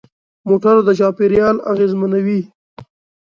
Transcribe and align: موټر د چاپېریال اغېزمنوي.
موټر 0.47 0.75
د 0.87 0.89
چاپېریال 0.99 1.57
اغېزمنوي. 1.71 2.41